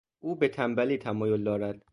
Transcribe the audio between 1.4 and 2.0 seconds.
دارد.